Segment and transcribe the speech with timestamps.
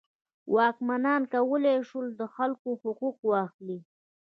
[0.55, 3.79] واکمنان کولی شول د خلکو حقوق واخلي.